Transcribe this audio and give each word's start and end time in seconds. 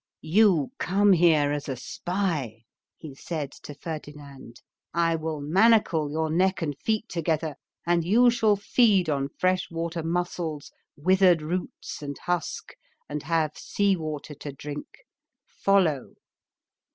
"You 0.23 0.71
come 0.79 1.13
here 1.13 1.51
as 1.51 1.69
a 1.69 1.75
spy," 1.75 2.63
he 2.97 3.13
said 3.13 3.51
to 3.61 3.75
Ferdinand. 3.75 4.59
"I 4.95 5.15
will 5.15 5.41
manacle 5.41 6.09
your 6.09 6.31
neck 6.31 6.63
and 6.63 6.75
feet 6.79 7.07
together, 7.07 7.55
and 7.85 8.03
you 8.03 8.31
shall 8.31 8.55
feed 8.55 9.11
on 9.11 9.29
fresh 9.37 9.69
water 9.69 10.01
mussels, 10.01 10.71
withered 10.95 11.43
roots 11.43 12.01
and 12.01 12.17
husk, 12.17 12.73
and 13.07 13.21
have 13.21 13.55
sea 13.55 13.95
water 13.95 14.33
to 14.33 14.51
drink. 14.51 14.87
Follow." 15.45 16.13